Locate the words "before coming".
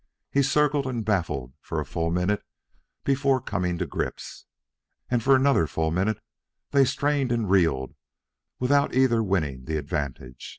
3.03-3.77